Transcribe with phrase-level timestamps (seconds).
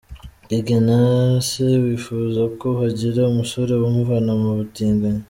[0.47, 0.99] Gigi na
[1.47, 5.19] se wifuza ko hagira umusore umuvana mu butinganyi.